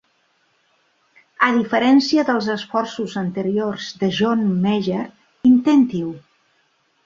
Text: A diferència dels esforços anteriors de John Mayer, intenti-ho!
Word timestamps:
A 1.47 1.49
diferència 1.57 2.23
dels 2.31 2.49
esforços 2.55 3.15
anteriors 3.23 3.93
de 4.03 4.13
John 4.23 4.45
Mayer, 4.67 5.07
intenti-ho! 5.55 6.15